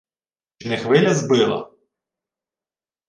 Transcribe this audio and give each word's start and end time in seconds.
Чи 0.57 0.69
не 0.69 0.77
хвиля 0.77 1.13
збила? 1.13 1.71